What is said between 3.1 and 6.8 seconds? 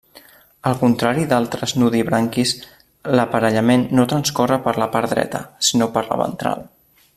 l'aparellament no transcorre per la part dreta, sinó per la ventral.